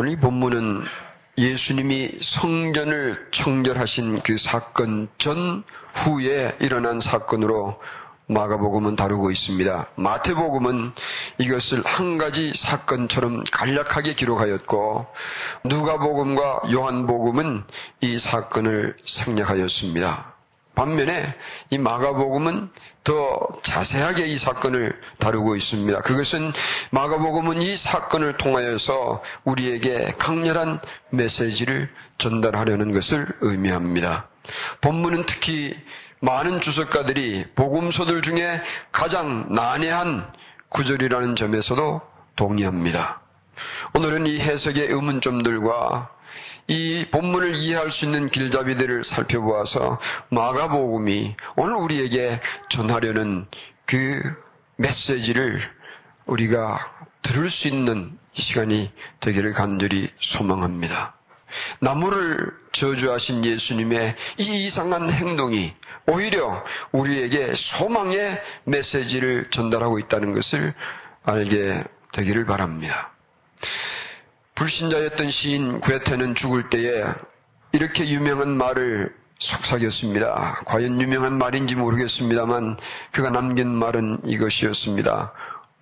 [0.00, 0.82] 오늘 이 본문은
[1.36, 7.78] 예수님이 성전을 청결하신 그 사건 전 후에 일어난 사건으로
[8.26, 9.88] 마가복음은 다루고 있습니다.
[9.96, 10.92] 마태복음은
[11.36, 15.06] 이것을 한 가지 사건처럼 간략하게 기록하였고
[15.64, 17.64] 누가복음과 요한복음은
[18.00, 20.39] 이 사건을 생략하였습니다.
[20.80, 21.34] 반면에
[21.68, 22.70] 이 마가복음은
[23.04, 26.00] 더 자세하게 이 사건을 다루고 있습니다.
[26.00, 26.54] 그것은
[26.90, 30.80] 마가복음은 이 사건을 통하여서 우리에게 강렬한
[31.10, 34.28] 메시지를 전달하려는 것을 의미합니다.
[34.80, 35.76] 본문은 특히
[36.20, 40.32] 많은 주석가들이 복음서들 중에 가장 난해한
[40.70, 42.00] 구절이라는 점에서도
[42.36, 43.20] 동의합니다.
[43.92, 46.08] 오늘은 이 해석의 의문점들과
[46.70, 52.38] 이 본문을 이해할 수 있는 길잡이들을 살펴보아서 마가복음이 오늘 우리에게
[52.68, 53.48] 전하려는
[53.86, 54.22] 그
[54.76, 55.60] 메시지를
[56.26, 56.78] 우리가
[57.22, 61.16] 들을 수 있는 시간이 되기를 간절히 소망합니다.
[61.80, 65.74] 나무를 저주하신 예수님의 이 이상한 행동이
[66.06, 70.74] 오히려 우리에게 소망의 메시지를 전달하고 있다는 것을
[71.24, 73.10] 알게 되기를 바랍니다.
[74.54, 77.04] 불신자였던 시인 구에테는 죽을 때에
[77.72, 80.62] 이렇게 유명한 말을 속삭였습니다.
[80.66, 82.76] 과연 유명한 말인지 모르겠습니다만
[83.12, 85.32] 그가 남긴 말은 이것이었습니다.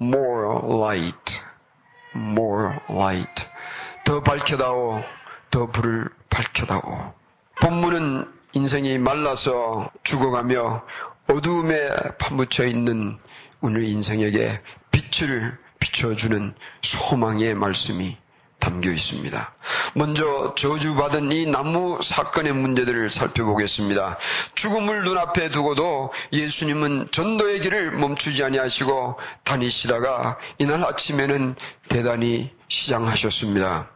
[0.01, 1.41] More light,
[2.15, 3.47] more light.
[4.05, 5.03] 더 밝혀다오,
[5.51, 7.15] 더 불을 밝혀다오.
[7.61, 10.85] 본문은 인생이 말라서 죽어가며
[11.29, 13.19] 어두움에 파묻혀 있는
[13.61, 14.61] 오늘 인생에게
[14.93, 18.17] 빛을 비춰주는 소망의 말씀이
[18.69, 19.55] 담겨 있습니다.
[19.95, 24.19] 먼저 저주받은 이 나무 사건의 문제들을 살펴보겠습니다.
[24.55, 31.57] 죽음을 눈앞에 두고도 예수님은 전도의 길을 멈추지 아니하시고 다니시다가 이날 아침에는
[31.89, 33.89] 대단히 시장하셨습니다.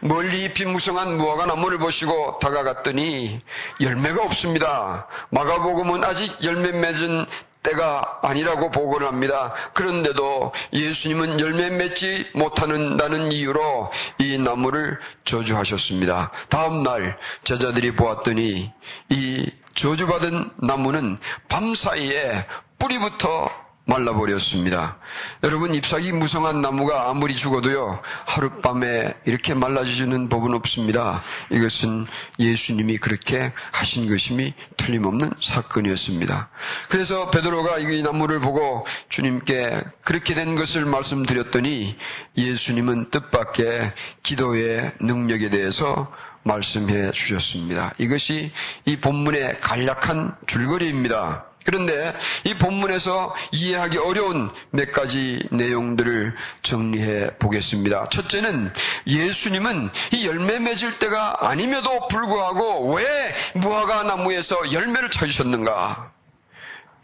[0.00, 3.40] 멀리 잎이 무성한 무화과 나무를 보시고 다가갔더니
[3.80, 5.08] 열매가 없습니다.
[5.30, 7.26] 마가복음은 아직 열매 맺은
[7.66, 9.52] 때가 아니라고 보고를 합니다.
[9.72, 16.30] 그런데도 예수님은 열매 맺지 못하는다는 이유로 이 나무를 저주하셨습니다.
[16.48, 18.72] 다음 날 제자들이 보았더니
[19.10, 21.18] 이 저주받은 나무는
[21.48, 22.46] 밤 사이에
[22.78, 24.98] 뿌리부터 말라버렸습니다.
[25.44, 31.22] 여러분 잎사귀 무성한 나무가 아무리 죽어도요 하룻밤에 이렇게 말라지는 법은 없습니다.
[31.50, 32.06] 이것은
[32.38, 36.50] 예수님이 그렇게 하신 것임이 틀림없는 사건이었습니다.
[36.88, 41.96] 그래서 베드로가 이 나무를 보고 주님께 그렇게 된 것을 말씀드렸더니
[42.36, 43.92] 예수님은 뜻밖의
[44.24, 47.94] 기도의 능력에 대해서 말씀해 주셨습니다.
[47.98, 48.52] 이것이
[48.84, 51.44] 이 본문의 간략한 줄거리입니다.
[51.66, 58.08] 그런데 이 본문에서 이해하기 어려운 몇 가지 내용들을 정리해 보겠습니다.
[58.08, 58.72] 첫째는
[59.06, 66.12] 예수님은 이 열매 맺을 때가 아님에도 불구하고 왜 무화과 나무에서 열매를 찾으셨는가?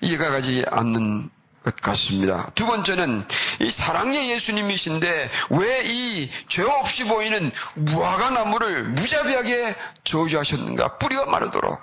[0.03, 1.29] 이해가 가지 않는
[1.65, 2.51] 것 같습니다.
[2.55, 3.25] 두 번째는
[3.61, 10.99] 이 사랑의 예수님이신데 왜 이 죄 없이 보이는 무화과 나무를 무자비하게 저주하셨는가?
[10.99, 11.81] 뿌리가 마르도록.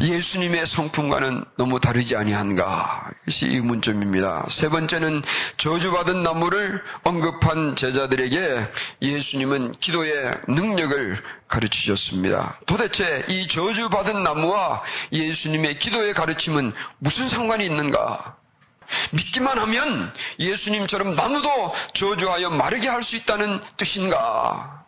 [0.00, 3.10] 예수님의 성품과는 너무 다르지 아니한가?
[3.22, 4.46] 이것이 의문점입니다.
[4.48, 5.22] 세 번째는
[5.56, 8.66] 저주받은 나무를 언급한 제자들에게
[9.02, 12.58] 예수님은 기도의 능력을 가르치셨습니다.
[12.66, 18.36] 도대체 이 저주받은 나무와 예수님의 기도의 가르침은 무슨 상관이 있는가?
[19.12, 24.84] 믿기만 하면 예수님처럼 나무도 저주하여 마르게 할 수 있다는 뜻인가?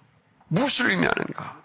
[0.49, 1.62] 무엇을 의미하는가?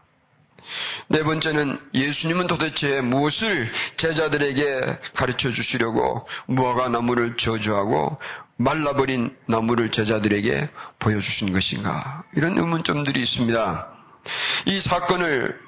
[1.09, 8.17] 네 번째는 예수님은 도대체 무엇을 제자들에게 가르쳐 주시려고 무화과 나무를 저주하고
[8.57, 10.69] 말라버린 나무를 제자들에게
[10.99, 12.23] 보여주신 것인가?
[12.35, 13.87] 이런 의문점들이 있습니다.
[14.65, 15.66] 이 사건을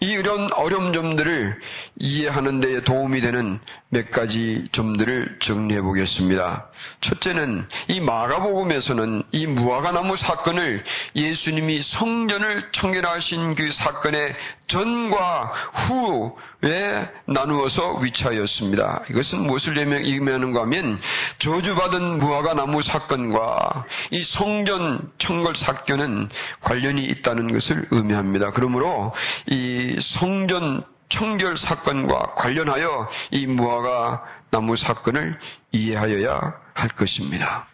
[0.00, 1.58] 이런 어려운 점들을
[1.98, 6.66] 이해하는 데에 도움이 되는 몇 가지 점들을 정리해 보겠습니다.
[7.00, 14.36] 첫째는 이 마가복음에서는 이 무화과 나무 사건을 예수님이 성전을 청결하신 그 사건의
[14.66, 19.04] 전과 후에 나누어서 위치하였습니다.
[19.10, 21.00] 이것은 무엇을 의미하는가 하면
[21.38, 26.28] 저주받은 무화과 나무 사건과 이 성전 청결 사건은
[26.60, 28.50] 관련이 있다는 것을 의미합니다.
[28.50, 29.14] 그러므로
[29.46, 35.38] 이 성전 청결 사건과 관련하여 이 무화과 나무 사건을
[35.72, 37.66] 이해하여야 할 것입니다.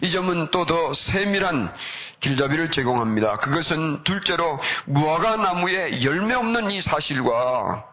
[0.00, 1.72] 이 점은 또 더 세밀한
[2.20, 3.36] 길잡이를 제공합니다.
[3.38, 7.84] 그것은 둘째로 무화과 나무에 열매 없는 이 사실과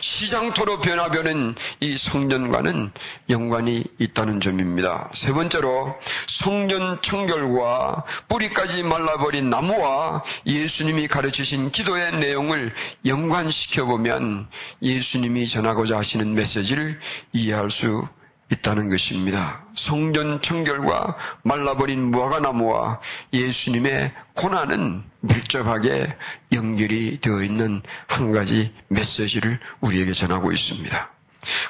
[0.00, 2.92] 시장토로 변화되는 이 성전과는
[3.30, 5.10] 연관이 있다는 점입니다.
[5.14, 12.74] 세 번째로 성전 청결과 뿌리까지 말라버린 나무와 예수님이 가르치신 기도의 내용을
[13.06, 14.48] 연관시켜 보면
[14.82, 17.00] 예수님이 전하고자 하시는 메시지를
[17.32, 18.06] 이해할 수
[18.50, 19.64] 있다는 것입니다.
[19.74, 23.00] 성전 청결과 말라버린 무화과나무와
[23.32, 26.16] 예수님의 고난은 밀접하게
[26.52, 31.10] 연결이 되어 있는 한 가지 메시지를 우리에게 전하고 있습니다.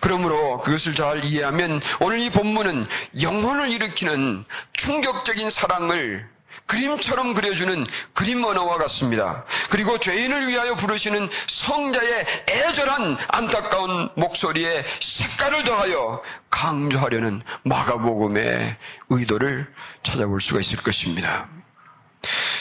[0.01, 2.87] 그러므로 그것을 잘 이해하면 오늘 이 본문은
[3.23, 6.29] 영혼을 일으키는 충격적인 사랑을
[6.67, 9.45] 그림처럼 그려주는 그림 언어와 같습니다.
[9.71, 18.77] 그리고 죄인을 위하여 부르시는 성자의 애절한 안타까운 목소리에 색깔을 더하여 강조하려는 마가복음의
[19.11, 19.73] 의도를
[20.03, 21.49] 찾아볼 수가 있을 것입니다.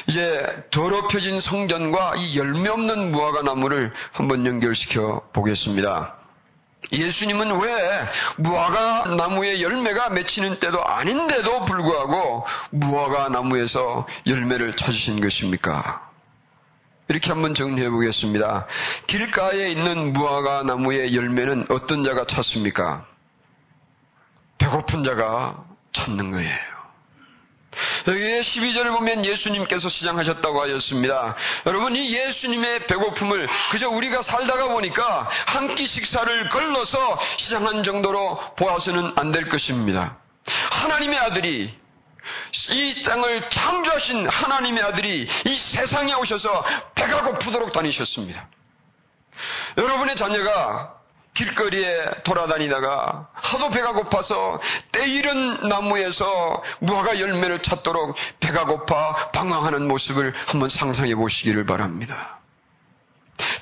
[0.07, 6.22] 이제 더럽혀진 성전과 이 열매 없는 무화과 나무를 한번 연결시켜 보겠습니다.
[6.91, 8.07] 예수님은 왜
[8.37, 16.09] 무화과 나무의 열매가 맺히는 때도 아닌데도 불구하고 무화과 나무에서 열매를 찾으신 것입니까?
[17.07, 18.67] 이렇게 한번 정리해 보겠습니다.
[19.07, 23.05] 길가에 있는 무화과 나무의 열매는 어떤 자가 찾습니까?
[24.57, 26.72] 배고픈 자가 찾는 거예요.
[28.07, 31.35] 여기에 12절을 보면 예수님께서 시장하셨다고 하셨습니다.
[31.65, 39.13] 여러분, 이 예수님의 배고픔을 그저 우리가 살다가 보니까 한 끼 식사를 걸러서 시장한 정도로 보아서는
[39.15, 40.17] 안 될 것입니다.
[40.69, 41.73] 하나님의 아들이
[42.69, 46.63] 이 땅을 창조하신 하나님의 아들이 이 세상에 오셔서
[46.93, 48.47] 배가 고프도록 다니셨습니다.
[49.77, 50.93] 여러분의 자녀가
[51.33, 54.59] 길거리에 돌아다니다가 하도 배가 고파서
[54.91, 62.39] 때 이른 나무에서 무화과 열매를 찾도록 배가 고파 방황하는 모습을 한번 상상해 보시기를 바랍니다.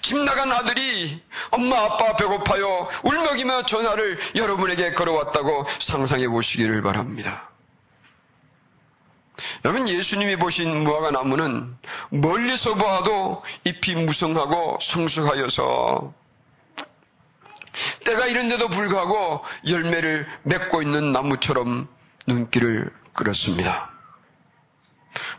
[0.01, 1.21] 집 나간 아들이
[1.51, 7.49] 엄마 아빠 배고파요 울먹이며 전화를 여러분에게 걸어왔다고 상상해 보시기를 바랍니다.
[9.63, 11.75] 여러분 예수님이 보신 무화과 나무는
[12.09, 16.13] 멀리서 보아도 잎이 무성하고 성숙하여서
[18.03, 21.87] 때가 이른데도 불구하고 열매를 맺고 있는 나무처럼
[22.27, 23.89] 눈길을 끌었습니다.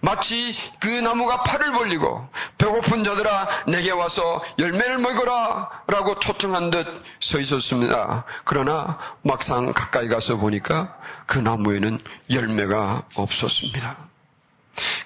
[0.01, 2.29] 마치 그 나무가 팔을 벌리고
[2.59, 6.87] 배고픈 자들아 내게 와서 열매를 먹어라 라고 초청한 듯
[7.21, 8.25] 서 있었습니다.
[8.45, 12.01] 그러나 막상 가까이 가서 보니까 그 나무에는
[12.31, 13.97] 열매가 없었습니다.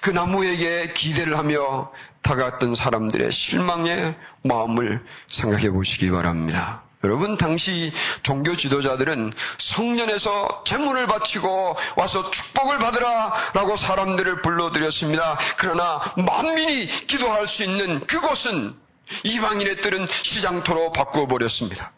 [0.01, 1.91] 그 나무에게 기대를 하며
[2.23, 6.81] 다가왔던 사람들의 실망의 마음을 생각해 보시기 바랍니다.
[7.03, 7.91] 여러분, 당시
[8.23, 15.37] 종교 지도자들은 성전에서 재물을 바치고 와서 축복을 받으라 라고 사람들을 불러들였습니다.
[15.57, 18.75] 그러나 만민이 기도할 수 있는 그곳은
[19.23, 21.91] 이방인의 뜰은 시장터로 바꾸어 버렸습니다.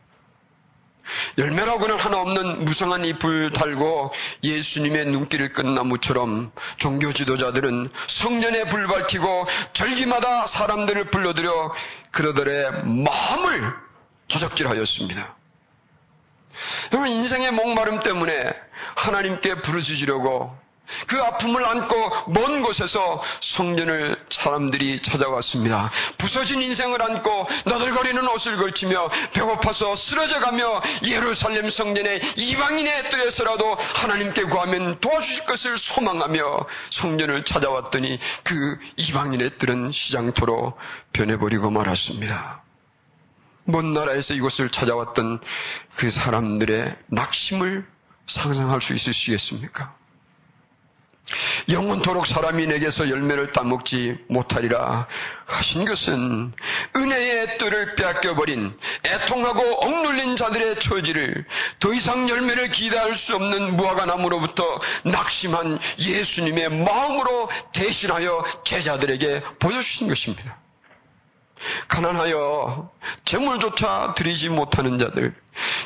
[1.37, 4.13] 열매라고는 하나 없는 무성한 잎을 달고
[4.43, 11.73] 예수님의 눈길을 끈 나무처럼 종교 지도자들은 성전에 불 밝히고 절기마다 사람들을 불러들여
[12.11, 13.88] 그러들의 마음을
[14.29, 15.35] 도적질하였습니다.
[16.91, 18.53] 여러분 인생의 목마름 때문에
[18.95, 20.57] 하나님께 부르짖으려고
[21.07, 25.91] 그 아픔을 안고 먼 곳에서 성전을 사람들이 찾아왔습니다.
[26.17, 35.45] 부서진 인생을 안고 너덜거리는 옷을 걸치며 배고파서 쓰러져가며 예루살렘 성전의 이방인의 뜰에서라도 하나님께 구하면 도와주실
[35.45, 40.73] 것을 소망하며 성전을 찾아왔더니 그 이방인의 뜰은 시장토로
[41.13, 42.63] 변해버리고 말았습니다.
[43.71, 45.39] 먼 나라에서 이곳을 찾아왔던
[45.95, 47.85] 그 사람들의 낙심을
[48.27, 49.95] 상상할 수 있으시겠습니까?
[51.69, 55.07] 영원토록 사람이 내게서 열매를 따먹지 못하리라
[55.45, 56.53] 하신 것은
[56.95, 61.45] 은혜의 뜰을 빼앗겨버린 애통하고 억눌린 자들의 처지를
[61.79, 70.57] 더 이상 열매를 기대할 수 없는 무화과 나무로부터 낙심한 예수님의 마음으로 대신하여 제자들에게 보여주신 것입니다.
[71.89, 72.89] 가난하여
[73.25, 75.35] 재물조차 드리지 못하는 자들,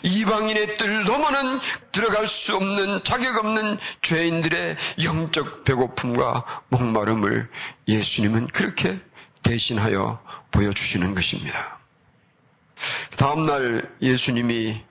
[0.03, 1.59] 이방인의 뜰 넘어는
[1.91, 7.49] 들어갈 수 없는 자격 없는 죄인들의 영적 배고픔과 목마름을
[7.87, 8.99] 예수님은 그렇게
[9.41, 11.79] 대신하여 보여주시는 것입니다.
[13.17, 14.83] 다음날 예수님이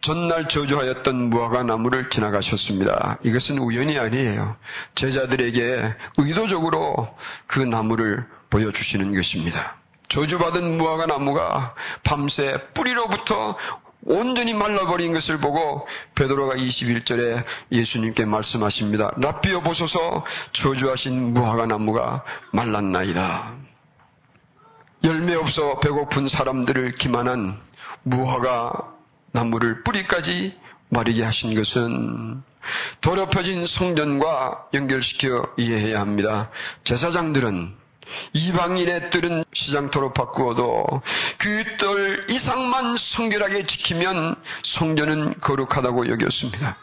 [0.00, 3.18] 전날 저주하였던 무화과 나무를 지나가셨습니다.
[3.22, 4.56] 이것은 우연이 아니에요.
[4.94, 7.14] 제자들에게 의도적으로
[7.46, 9.79] 그 나무를 보여주시는 것입니다.
[10.10, 13.56] 저주받은 무화과 나무가 밤새 뿌리로부터
[14.02, 19.12] 온전히 말라버린 것을 보고 베드로가 21절에 예수님께 말씀하십니다.
[19.18, 23.54] 납비어 보소서 저주하신 무화과 나무가 말랐나이다.
[25.04, 27.60] 열매 없어 배고픈 사람들을 기만한
[28.02, 28.92] 무화과
[29.32, 32.42] 나무를 뿌리까지 마르게 하신 것은
[33.00, 36.50] 더럽혀진 성전과 연결시켜 이해해야 합니다.
[36.84, 37.79] 제사장들은
[38.32, 40.84] 이방인의 뜰은 시장토로 바꾸어도
[41.38, 46.76] 그 뜰 이상만 성결하게 지키면 성전은 거룩하다고 여겼습니다.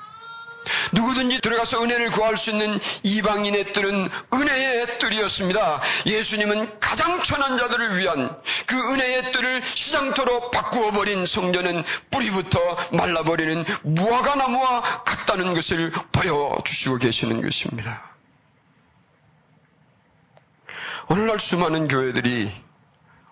[0.91, 5.81] 누구든지 들어가서 은혜를 구할 수 있는 이방인의 뜰은 은혜의 뜰이었습니다.
[6.07, 12.60] 예수님은 가장 천한 자들을 위한 그 은혜의 뜰을 시장토로 바꾸어 버린 성전은 뿌리부터
[12.93, 18.07] 말라버리는 무화과 나무와 같다는 것을 보여주시고 계시는 것입니다.
[21.10, 22.52] 오늘날 수많은 교회들이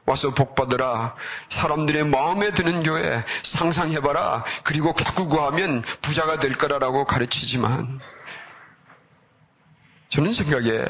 [0.05, 1.15] 와서 복받으라.
[1.49, 4.45] 사람들의 마음에 드는 교회 상상해봐라.
[4.63, 7.99] 그리고 바꾸고 하면 부자가 될 거라라고 가르치지만
[10.09, 10.85] 저는 생각에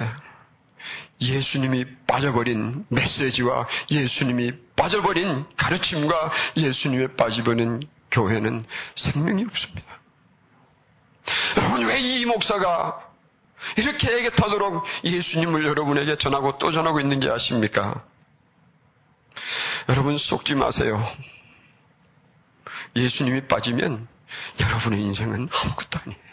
[1.22, 8.64] 예수님이 빠져버린 메시지와 예수님이 빠져버린 가르침과 예수님이 빠져버린 교회는
[8.96, 9.88] 생명이 없습니다.
[11.58, 13.00] 여러분 왜 이 목사가
[13.78, 18.04] 이렇게 애get하도록 예수님을 여러분에게 전하고 또 전하고 있는 게 아십니까?
[19.90, 21.02] 여러분 속지 마세요.
[22.96, 24.08] 예수님이 빠지면
[24.60, 26.26] 여러분의 인생은 아무것도 아니에요.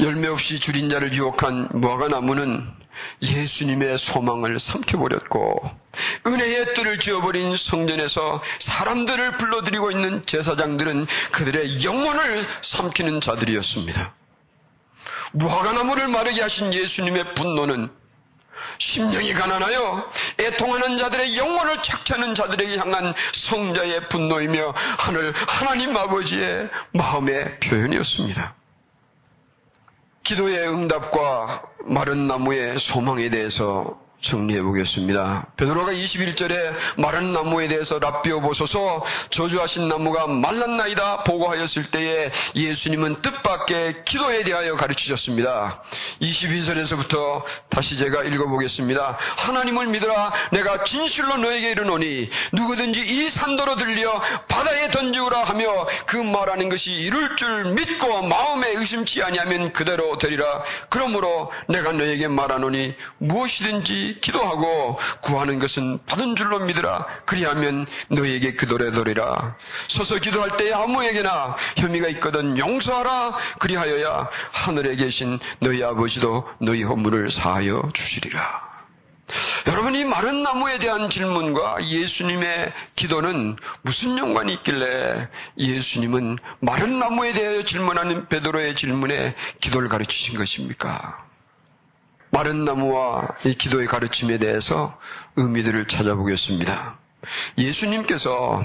[0.00, 2.66] 열매 없이 줄인 자를 유혹한 무화과 나무는
[3.22, 5.70] 예수님의 소망을 삼켜버렸고
[6.26, 14.14] 은혜의 뜰을 지어버린 성전에서 사람들을 불러들이고 있는 제사장들은 그들의 영혼을 삼키는 자들이었습니다.
[15.32, 17.90] 무화과 나무를 마르게 하신 예수님의 분노는
[18.78, 20.10] 심령이 가난하여
[20.40, 28.54] 애통하는 자들의 영혼을 착취하는 자들에게 향한 성자의 분노이며 하늘 하나님 아버지의 마음의 표현이었습니다.
[30.22, 35.46] 기도의 응답과 마른 나무의 소망에 대해서 정리해 보겠습니다.
[35.56, 44.44] 베드로가 21절에 마른 나무에 대해서 랍비어 보소서 저주하신 나무가 말랐나이다 보고하였을 때에 예수님은 뜻밖의 기도에
[44.44, 45.82] 대하여 가르치셨습니다.
[46.20, 49.16] 22절에서부터 다시 제가 읽어보겠습니다.
[49.38, 56.68] 하나님을 믿으라 내가 진실로 너에게 이르노니 누구든지 이 산도로 들려 바다에 던지우라 하며 그 말하는
[56.68, 60.62] 것이 이룰 줄 믿고 마음에 의심치 아니하면 그대로 되리라.
[60.90, 67.06] 그러므로 내가 너에게 말하노니 무엇이든지 기도하고 구하는 것은 받은 줄로 믿으라.
[67.26, 69.56] 그리하면 너에게 그도래 도리라.
[69.88, 73.36] 서서 기도할 때에 아무에게나 혐의가 있거든 용서하라.
[73.58, 78.70] 그리하여야 하늘에 계신 너희 아버지도 너희 허물을 사하여 주시리라.
[79.66, 87.64] 여러분 이 마른 나무에 대한 질문과 예수님의 기도는 무슨 연관이 있길래 예수님은 마른 나무에 대하여
[87.64, 91.29] 질문하는 베드로의 질문에 기도를 가르치신 것입니까?
[92.30, 94.98] 마른 나무와 이 기도의 가르침에 대해서
[95.36, 96.98] 의미들을 찾아보겠습니다.
[97.58, 98.64] 예수님께서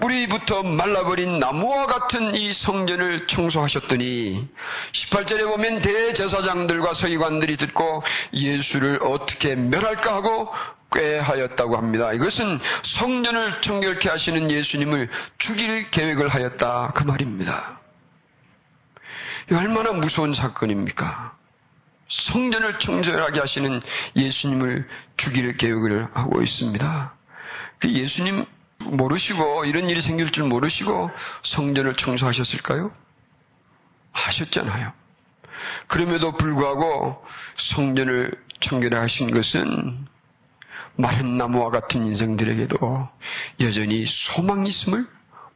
[0.00, 4.48] 뿌리부터 말라버린 나무와 같은 이 성전을 청소하셨더니
[4.92, 10.52] 18절에 보면 대제사장들과 서기관들이 듣고 예수를 어떻게 멸할까 하고
[10.92, 12.12] 꾀하였다고 합니다.
[12.12, 15.08] 이것은 성전을 청결케 하시는 예수님을
[15.38, 17.80] 죽일 계획을 하였다 그 말입니다.
[19.52, 21.41] 얼마나 무서운 사건입니까?
[22.12, 23.80] 성전을 청결하게 하시는
[24.16, 27.14] 예수님을 죽일 계획을 하고 있습니다.
[27.78, 28.44] 그 예수님
[28.78, 31.10] 모르시고 이런 일이 생길 줄 모르시고
[31.42, 32.92] 성전을 청소하셨을까요?
[34.12, 34.92] 하셨잖아요.
[35.86, 37.24] 그럼에도 불구하고
[37.56, 40.06] 성전을 청결하신 것은
[40.96, 43.08] 마른 나무와 같은 인생들에게도
[43.60, 45.08] 여전히 소망이 있음을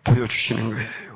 [0.04, 1.15] 보여주시는 거예요.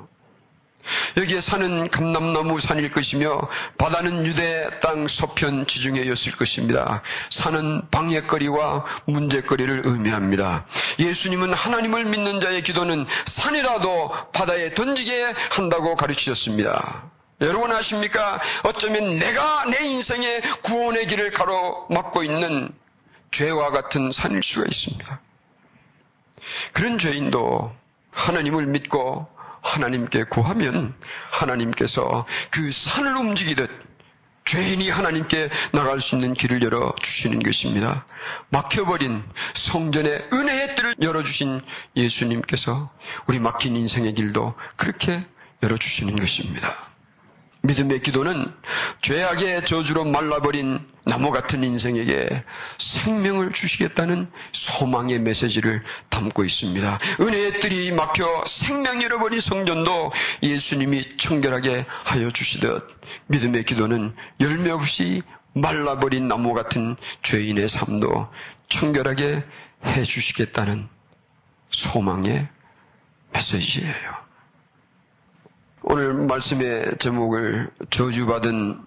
[1.16, 3.40] 여기에 산은 감남나무 산일 것이며
[3.78, 7.02] 바다는 유대 땅 서편 지중해였을 것입니다.
[7.30, 10.66] 산은 방해거리와 문제거리를 의미합니다.
[10.98, 17.10] 예수님은 하나님을 믿는 자의 기도는 산이라도 바다에 던지게 한다고 가르치셨습니다.
[17.40, 18.40] 여러분 아십니까?
[18.64, 22.70] 어쩌면 내가 내 인생의 구원의 길을 가로막고 있는
[23.30, 25.20] 죄와 같은 산일 수가 있습니다.
[26.72, 27.72] 그런 죄인도
[28.10, 29.26] 하나님을 믿고
[29.74, 30.94] 하나님께 구하면
[31.30, 33.70] 하나님께서 그 산을 움직이듯
[34.44, 38.04] 죄인이 하나님께 나갈 수 있는 길을 열어 주시는 것입니다.
[38.48, 39.22] 막혀버린
[39.54, 41.60] 성전의 은혜의 뜰을 열어 주신
[41.94, 42.90] 예수님께서
[43.26, 45.24] 우리 막힌 인생의 길도 그렇게
[45.62, 46.89] 열어 주시는 것입니다.
[47.62, 48.52] 믿음의 기도는
[49.02, 52.44] 죄악의 저주로 말라버린 나무 같은 인생에게
[52.78, 56.98] 생명을 주시겠다는 소망의 메시지를 담고 있습니다.
[57.20, 60.12] 은혜의 뜰이 막혀 생명 잃어버린 성전도
[60.42, 62.86] 예수님이 청결하게 하여 주시듯
[63.26, 68.28] 믿음의 기도는 열매 없이 말라버린 나무 같은 죄인의 삶도
[68.68, 69.44] 청결하게
[69.84, 70.88] 해 주시겠다는
[71.70, 72.48] 소망의
[73.32, 74.29] 메시지예요.
[75.92, 78.80] 오늘 말씀의 제목을 저주받은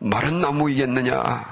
[0.00, 1.46] 마른 나무이겠느냐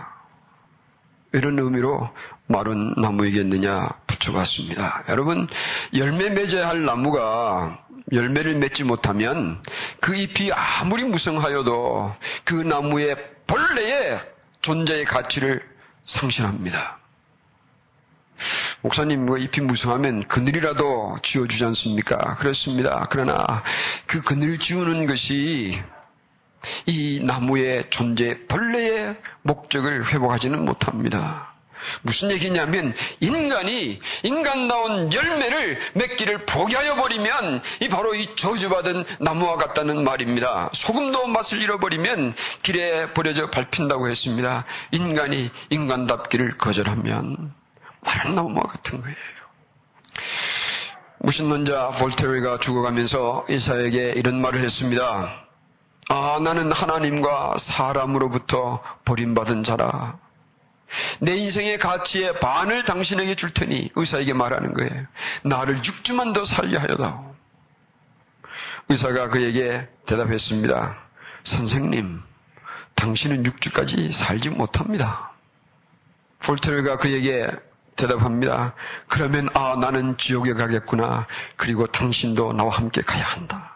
[1.32, 2.10] 이런 의미로
[2.48, 5.04] 마른 나무이겠느냐 붙여봤습니다.
[5.08, 5.46] 여러분
[5.94, 7.78] 열매 맺어야 할 나무가
[8.12, 9.62] 열매를 맺지 못하면
[10.00, 12.12] 그 잎이 아무리 무성하여도
[12.44, 14.20] 그 나무의 본래의
[14.60, 15.62] 존재의 가치를
[16.02, 16.98] 상실합니다.
[18.82, 22.36] 목사님, 뭐 잎이 무성하면 그늘이라도 지어주지 않습니까?
[22.36, 23.06] 그렇습니다.
[23.10, 23.62] 그러나
[24.06, 25.80] 그 그늘 지우는 것이
[26.86, 31.54] 이 나무의 존재 본래의 목적을 회복하지는 못합니다.
[32.02, 40.70] 무슨 얘기냐면 인간이 인간다운 열매를 맺기를 포기하여 버리면 이 바로 이 저주받은 나무와 같다는 말입니다.
[40.72, 44.64] 소금도 맛을 잃어버리면 길에 버려져 밟힌다고 했습니다.
[44.90, 47.52] 인간이 인간답기를 거절하면
[48.06, 49.16] 마른 나무와 같은 거예요.
[51.18, 55.44] 무신론자 볼테르가 죽어가면서 이사에게 이런 말을 했습니다.
[56.08, 60.18] 아, 나는 하나님과 사람으로부터 버림받은 자라.
[61.18, 65.06] 내 인생의 가치의 반을 당신에게 줄 테니 의사에게 말하는 거예요.
[65.42, 67.34] 나를 6주만 더 살게 하여다오.
[68.88, 70.96] 의사가 그에게 대답했습니다.
[71.42, 72.22] 선생님,
[72.94, 75.32] 당신은 6주까지 살지 못합니다.
[76.38, 77.50] 볼테르가 그에게
[77.96, 78.74] 대답합니다.
[79.08, 81.26] 그러면 아 나는 지옥에 가겠구나.
[81.56, 83.74] 그리고 당신도 나와 함께 가야 한다.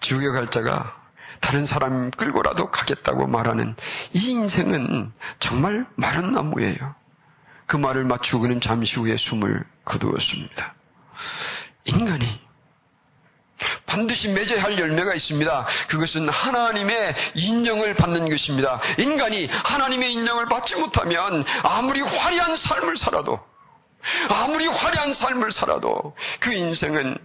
[0.00, 0.96] 지옥에 갈 자가
[1.40, 3.74] 다른 사람 끌고라도 가겠다고 말하는
[4.12, 6.94] 이 인생은 정말 마른 나무예요.
[7.66, 10.74] 그 말을 맞추고 그는 잠시 후에 숨을 거두었습니다.
[11.84, 12.26] 인간이
[13.90, 15.66] 반드시 맺어야 할 열매가 있습니다.
[15.88, 18.80] 그것은 하나님의 인정을 받는 것입니다.
[18.98, 23.40] 인간이 하나님의 인정을 받지 못하면 아무리 화려한 삶을 살아도
[24.28, 27.18] 아무리 화려한 삶을 살아도 그 인생은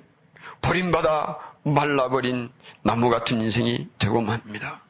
[0.62, 4.82] 버림받아 말라버린 나무 같은 인생이 되고 맙니다.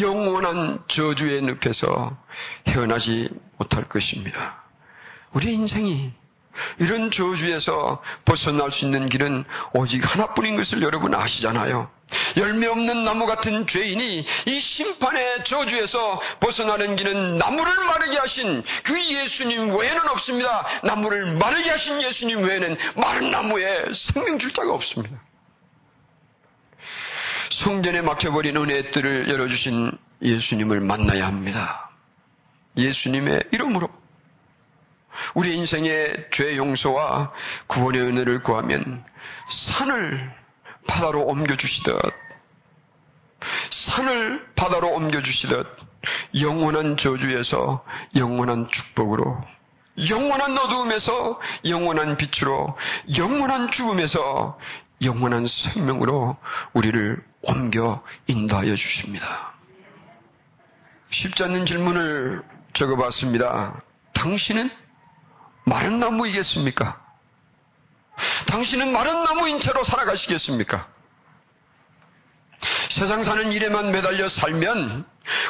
[0.00, 2.16] 영원한 저주의 늪에서
[2.68, 3.28] 헤어나지
[3.58, 4.62] 못할 것입니다.
[5.32, 6.12] 우리 인생이
[6.78, 11.90] 이런 저주에서 벗어날 수 있는 길은 오직 하나뿐인 것을 여러분 아시잖아요.
[12.36, 19.76] 열매 없는 나무 같은 죄인이 이 심판의 저주에서 벗어나는 길은 나무를 마르게 하신 그 예수님
[19.76, 20.66] 외에는 없습니다.
[20.84, 25.20] 나무를 마르게 하신 예수님 외에는 마른 나무에 생명 줄 자가 없습니다.
[27.50, 29.92] 성전에 막혀버린 은혜의 뜰을 열어주신
[30.22, 31.90] 예수님을 만나야 합니다.
[32.76, 33.88] 예수님의 이름으로
[35.34, 37.32] 우리 인생의 죄 용서와
[37.66, 39.04] 구원의 은혜를 구하면
[39.48, 40.32] 산을
[40.86, 41.96] 바다로 옮겨주시듯
[43.70, 45.66] 산을 바다로 옮겨주시듯
[46.40, 47.84] 영원한 저주에서
[48.16, 49.42] 영원한 축복으로
[50.10, 52.76] 영원한 어두움에서 영원한 빛으로
[53.16, 54.58] 영원한 죽음에서
[55.02, 56.36] 영원한 생명으로
[56.72, 59.54] 우리를 옮겨 인도하여 주십니다.
[61.10, 63.80] 쉽지 않는 질문을 적어봤습니다.
[64.12, 64.70] 당신은
[65.66, 67.04] 마른 나무이겠습니까?
[68.46, 70.88] 당신은 마른 나무인 채로 살아가시겠습니까?
[72.88, 75.04] 세상 사는 일에만 매달려 살면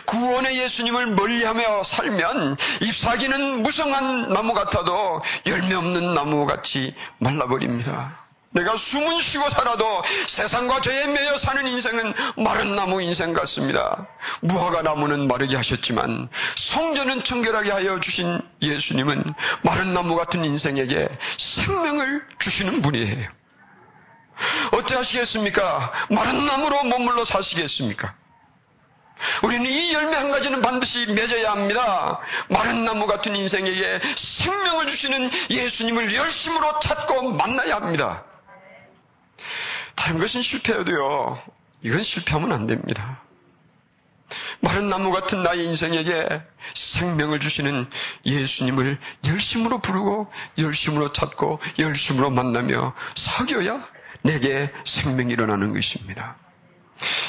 [0.07, 8.26] 구원의 예수님을 멀리하며 살면 잎사귀는 무성한 나무 같아도 열매 없는 나무 같이 말라버립니다.
[8.53, 14.07] 내가 숨은 쉬고 살아도 세상과 죄에 매여 사는 인생은 마른 나무 인생 같습니다.
[14.41, 19.25] 무화과 나무는 마르게 하셨지만 성전은 청결하게 하여 주신 예수님은
[19.63, 23.29] 마른 나무 같은 인생에게 생명을 주시는 분이에요.
[24.73, 25.93] 어찌하시겠습니까?
[26.11, 28.15] 마른 나무로 머물러 사시겠습니까?
[29.43, 32.21] 우리는 이 열매 한 가지는 반드시 맺어야 합니다.
[32.49, 38.25] 마른 나무 같은 인생에게 생명을 주시는 예수님을 열심으로 찾고 만나야 합니다.
[40.07, 41.43] 다른 것은 실패해도요,
[41.83, 43.23] 이건 실패하면 안 됩니다.
[44.61, 46.43] 마른 나무 같은 나의 인생에게
[46.75, 47.91] 생명을 주시는
[48.25, 53.85] 예수님을 열심으로 부르고, 열심으로 찾고, 열심으로 만나며 사귀어야
[54.23, 56.37] 내게 생명이 일어나는 것입니다.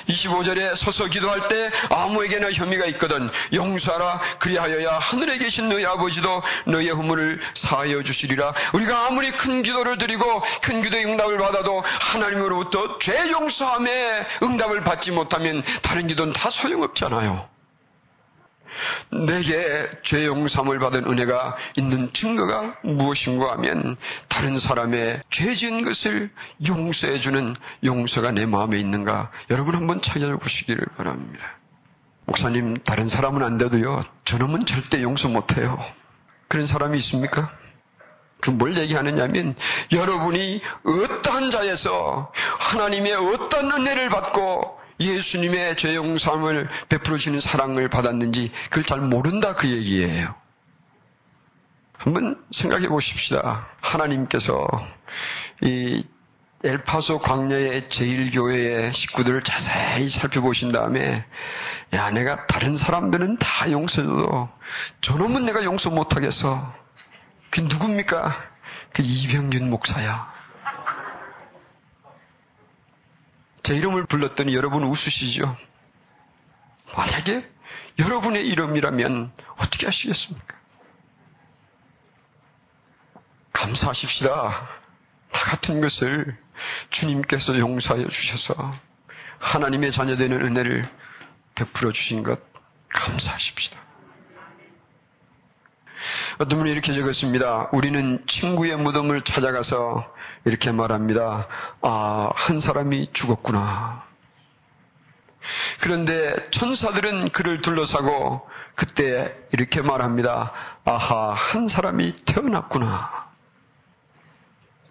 [0.07, 7.41] 25절에 서서 기도할 때 아무에게나 혐의가 있거든 용서하라 그리하여야 하늘에 계신 너희 아버지도 너희의 허물을
[7.53, 14.83] 사하여 주시리라 우리가 아무리 큰 기도를 드리고 큰 기도의 응답을 받아도 하나님으로부터 죄 용서함에 응답을
[14.83, 17.56] 받지 못하면 다른 기도는 다 소용없잖아요.
[19.11, 23.95] 내게 죄 용서함을 받은 은혜가 있는 증거가 무엇인가 하면
[24.27, 26.31] 다른 사람의 죄 지은 것을
[26.67, 31.57] 용서해 주는 용서가 내 마음에 있는가 여러분 한번 찾아보시기를 바랍니다.
[32.25, 35.77] 목사님 다른 사람은 안 돼도요 저놈은 절대 용서 못해요.
[36.47, 37.51] 그런 사람이 있습니까?
[38.41, 39.55] 그뭘 얘기하느냐면
[39.91, 48.83] 여러분이 어떠한 자에서 하나님의 어떤 은혜를 받고 예수님의 죄 용서함을 베풀어 주는 사랑을 받았는지 그걸
[48.83, 50.35] 잘 모른다 그 얘기예요.
[51.97, 53.67] 한번 생각해 보십시다.
[53.81, 54.67] 하나님께서
[55.61, 56.03] 이
[56.63, 61.25] 엘파소 광야의 제일교회의 식구들을 자세히 살펴보신 다음에
[61.93, 64.49] 야 내가 다른 사람들은 다 용서해도
[65.01, 66.73] 저놈은 내가 용서 못하겠어.
[67.51, 68.35] 그 누굽니까?
[68.93, 70.36] 그 이병균 목사야.
[73.67, 75.57] 제 이름을 불렀더니 여러분 웃으시죠?
[76.95, 77.45] 만약에
[77.99, 80.57] 여러분의 이름이라면 어떻게 하시겠습니까?
[83.51, 84.31] 감사하십시다.
[84.31, 86.37] 나 같은 것을
[86.91, 88.73] 주님께서 용서하여 주셔서
[89.39, 90.89] 하나님의 자녀되는 은혜를
[91.55, 92.39] 베풀어 주신 것
[92.87, 93.77] 감사하십시다.
[96.39, 97.69] 어떤 분이 이렇게 적었습니다.
[97.71, 100.13] 우리는 친구의 무덤을 찾아가서
[100.45, 101.47] 이렇게 말합니다.
[101.81, 104.03] 아, 한 사람이 죽었구나.
[105.81, 110.51] 그런데 천사들은 그를 둘러싸고 그때 이렇게 말합니다.
[110.85, 113.26] 아하, 한 사람이 태어났구나.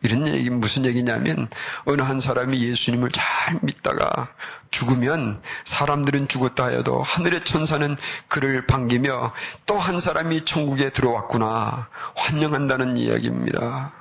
[0.02, 1.48] 이런 얘기 무슨 얘기냐면
[1.84, 4.28] 어느 한 사람이 예수님을 잘 믿다가
[4.70, 7.96] 죽으면 사람들은 죽었다 하여도 하늘의 천사는
[8.28, 9.32] 그를 반기며
[9.66, 13.92] 또 한 사람이 천국에 들어왔구나 환영한다는 이야기입니다.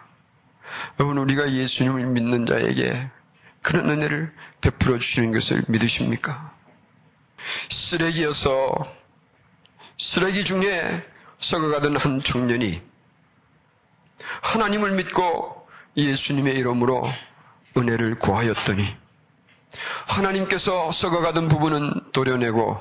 [0.99, 3.10] 여러분 우리가 예수님을 믿는 자에게
[3.62, 6.53] 그런 은혜를 베풀어 주시는 것을 믿으십니까?
[7.69, 8.73] 쓰레기여서
[9.97, 11.05] 쓰레기 중에
[11.38, 12.81] 썩어가던 한 청년이
[14.41, 15.55] 하나님을 믿고
[15.97, 17.08] 예수님의 이름으로
[17.77, 18.86] 은혜를 구하였더니
[20.08, 22.79] 하나님께서 썩어가던 부분은 도려내고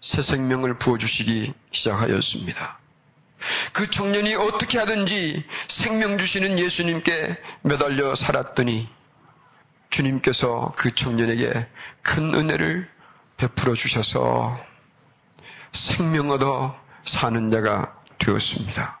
[0.00, 2.78] 새 생명을 부어주시기 시작하였습니다.
[3.72, 8.88] 그 청년이 어떻게 하든지 생명 주시는 예수님께 매달려 살았더니
[9.90, 11.66] 주님께서 그 청년에게
[12.02, 12.88] 큰 은혜를
[13.36, 14.58] 베풀어 주셔서
[15.72, 18.99] 생명 얻어 사는 자가 되었습니다.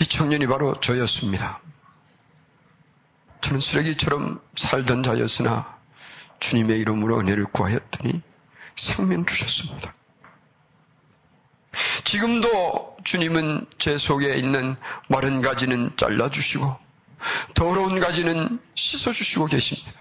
[0.00, 1.60] 이 청년이 바로 저였습니다.
[3.40, 5.78] 저는 쓰레기처럼 살던 자였으나
[6.40, 8.22] 주님의 이름으로 은혜를 구하였더니
[8.74, 9.94] 생명 주셨습니다.
[12.04, 14.76] 지금도 주님은 제 속에 있는
[15.08, 16.76] 마른 가지는 잘라주시고
[17.54, 19.92] 더러운 가지는 씻어주시고 계십니다.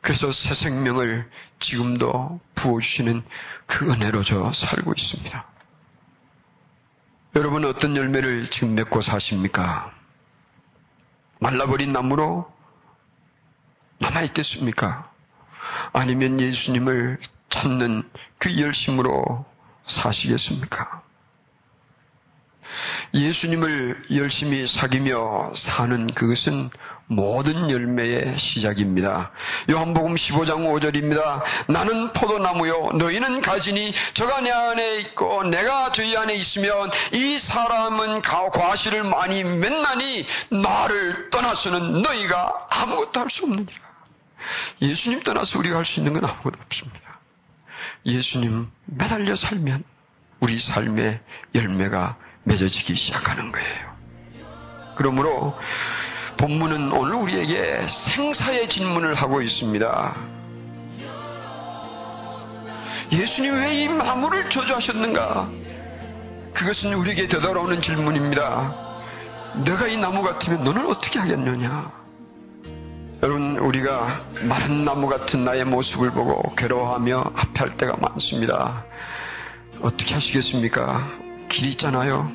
[0.00, 3.24] 그래서 새 생명을 지금도 부어주시는
[3.66, 5.55] 그 은혜로 저 살고 있습니다.
[7.36, 9.92] 여러분 어떤 열매를 지금 맺고 사십니까?
[11.38, 12.50] 말라버린 나무로
[13.98, 15.12] 남아있겠습니까?
[15.92, 17.18] 아니면 예수님을
[17.50, 19.44] 찾는 그 열심으로
[19.82, 21.02] 사시겠습니까?
[23.14, 26.70] 예수님을 열심히 사귀며 사는 그것은
[27.08, 29.30] 모든 열매의 시작입니다.
[29.70, 31.42] 요한복음 15장 5절입니다.
[31.68, 39.04] 나는 포도나무요 너희는 가지니 저가 내 안에 있고 내가 저희 안에 있으면 이 사람은 과실을
[39.04, 43.86] 많이 맺나니 나를 떠나서는 너희가 아무것도 할 수 없느니라.
[44.82, 47.20] 예수님 떠나서 우리가 할 수 있는 건 아무것도 없습니다.
[48.04, 49.84] 예수님 매달려 살면
[50.40, 51.20] 우리 삶의
[51.54, 53.96] 열매가 맺어지기 시작하는 거예요.
[54.94, 55.58] 그러므로
[56.36, 60.14] 본문은 오늘 우리에게 생사의 질문을 하고 있습니다.
[63.12, 65.48] 예수님 왜 이 마물을 저주하셨는가?
[66.54, 68.74] 그것은 우리에게 되돌아오는 질문입니다.
[69.64, 71.92] 내가 이 나무 같으면 너는 어떻게 하겠느냐?
[73.22, 78.84] 여러분, 우리가 마른 나무 같은 나의 모습을 보고 괴로워하며 합할 때가 많습니다.
[79.80, 81.25] 어떻게 하시겠습니까?
[81.48, 82.30] 길 있잖아요.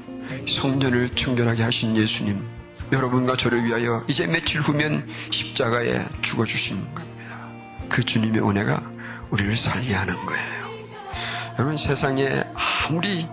[0.47, 2.45] 성전을 청결하게 하신 예수님.
[2.91, 7.49] 여러분과 저를 위하여 이제 며칠 후면 십자가에 죽어주시는 겁니다.
[7.89, 8.83] 그 주님의 은혜가
[9.29, 10.61] 우리를 살게 하는 거예요.
[11.57, 13.27] 여러분 세상에 아무리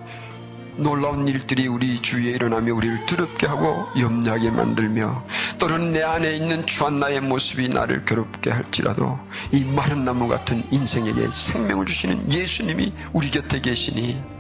[0.77, 5.25] 놀라운 일들이 우리 주위에 일어나며 우리를 두렵게 하고 염려하게 만들며
[5.59, 9.19] 또는 내 안에 있는 주한 나의 모습이 나를 괴롭게 할지라도
[9.51, 14.38] 이 마른 나무 같은 인생에게 생명을 주시는 예수님이 우리 곁에 계시니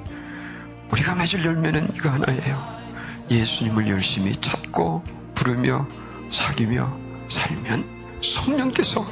[0.91, 2.79] 우리가 맺을 열매는 이거 하나예요.
[3.31, 5.87] 예수님을 열심히 찾고 부르며
[6.31, 6.97] 사귀며
[7.29, 9.07] 살면 성령께서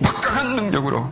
[0.00, 1.10] 막강한 능력으로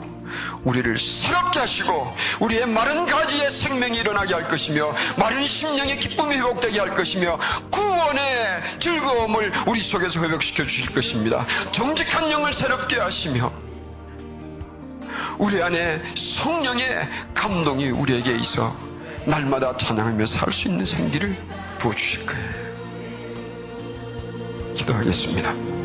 [0.65, 6.91] 우리를 새롭게 하시고 우리의 마른 가지의 생명이 일어나게 할 것이며 마른 심령의 기쁨이 회복되게 할
[6.91, 7.39] 것이며
[7.71, 11.47] 구원의 즐거움을 우리 속에서 회복시켜 주실 것입니다.
[11.73, 13.53] 정직한 영을 새롭게 하시며
[15.39, 18.90] 우리 안에 성령의 감동이 우리에게 있어
[19.27, 21.37] 날마다 찬양하며 살 수 있는 생기를
[21.79, 22.71] 부어주실 거예요.
[24.75, 25.80] 기도하겠습니다.